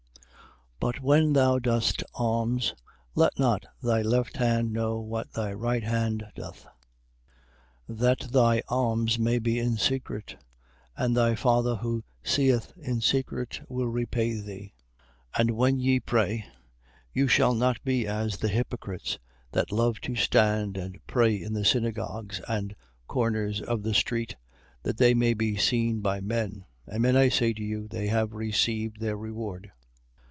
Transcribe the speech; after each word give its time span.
6:3. 0.83 0.87
But 0.89 1.03
when 1.03 1.33
thou 1.33 1.59
dost 1.59 2.03
alms, 2.15 2.73
let 3.13 3.37
not 3.37 3.67
thy 3.83 4.01
left 4.01 4.37
hand 4.37 4.73
know 4.73 4.99
what 4.99 5.31
thy 5.31 5.53
right 5.53 5.83
hand 5.83 6.25
doth. 6.35 6.65
6:4. 7.87 7.97
That 7.99 8.19
thy 8.33 8.63
alms 8.67 9.19
may 9.19 9.37
be 9.37 9.59
in 9.59 9.77
secret, 9.77 10.37
and 10.97 11.15
thy 11.15 11.35
Father 11.35 11.75
who 11.75 12.03
seeth 12.23 12.73
in 12.77 12.99
secret 12.99 13.61
will 13.69 13.89
repay 13.89 14.33
thee. 14.41 14.73
6:5. 15.35 15.39
And 15.39 15.51
when 15.51 15.79
ye 15.79 15.99
pray, 15.99 16.45
you 17.13 17.27
shall 17.27 17.53
not 17.53 17.83
be 17.83 18.07
as 18.07 18.37
the 18.37 18.47
hypocrites, 18.49 19.19
that 19.51 19.71
love 19.71 20.01
to 20.01 20.15
stand 20.15 20.77
and 20.77 20.97
pray 21.05 21.39
in 21.39 21.53
the 21.53 21.63
synagogues 21.63 22.41
and 22.47 22.75
corners 23.07 23.61
of 23.61 23.83
the 23.83 23.93
streets, 23.93 24.33
that 24.81 24.97
they 24.97 25.13
may 25.13 25.35
be 25.35 25.55
seen 25.57 25.99
by 26.01 26.19
men: 26.21 26.65
Amen 26.91 27.15
I 27.15 27.29
say 27.29 27.53
to 27.53 27.63
you, 27.63 27.87
they 27.87 28.07
have 28.07 28.33
received 28.33 28.99
their 28.99 29.15
reward. 29.15 29.71